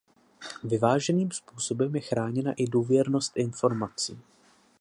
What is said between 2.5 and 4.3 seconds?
i důvěrnost informací.